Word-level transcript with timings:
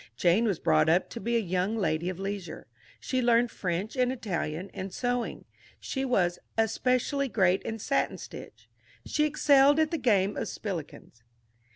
Jane 0.17 0.45
was 0.45 0.57
brought 0.57 0.89
up 0.89 1.11
to 1.11 1.19
be 1.19 1.35
a 1.35 1.39
young 1.39 1.77
lady 1.77 2.09
of 2.09 2.17
leisure. 2.19 2.65
She 2.99 3.21
learned 3.21 3.51
French 3.51 3.95
and 3.95 4.11
Italian 4.11 4.71
and 4.73 4.91
sewing: 4.91 5.45
she 5.79 6.03
was 6.05 6.39
"especially 6.57 7.27
great 7.27 7.61
in 7.61 7.77
satin 7.77 8.17
stitch." 8.17 8.67
She 9.05 9.25
excelled 9.25 9.77
at 9.77 9.91
the 9.91 9.99
game 9.99 10.37
of 10.37 10.47
spillikins. 10.47 11.21